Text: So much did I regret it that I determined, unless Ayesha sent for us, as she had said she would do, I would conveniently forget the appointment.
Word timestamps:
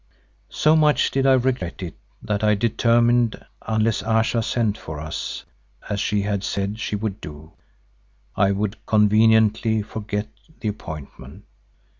So 0.49 0.75
much 0.75 1.11
did 1.11 1.27
I 1.27 1.33
regret 1.33 1.83
it 1.83 1.93
that 2.23 2.43
I 2.43 2.55
determined, 2.55 3.45
unless 3.61 4.01
Ayesha 4.01 4.41
sent 4.41 4.75
for 4.75 4.99
us, 4.99 5.45
as 5.91 5.99
she 5.99 6.23
had 6.23 6.43
said 6.43 6.79
she 6.79 6.95
would 6.95 7.21
do, 7.21 7.53
I 8.35 8.51
would 8.51 8.83
conveniently 8.87 9.83
forget 9.83 10.29
the 10.59 10.69
appointment. 10.69 11.43